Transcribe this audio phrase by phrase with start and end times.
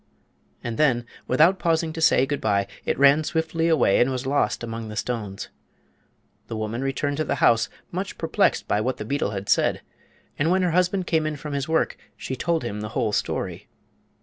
[0.63, 4.63] And then, without pausing to say good by, it ran swiftly away and was lost
[4.63, 5.49] among the stones.
[6.47, 9.83] The woman returned to the house much perplexed by what the beetle had said,
[10.39, 13.67] and when her husband came in from his work she told him the whole story.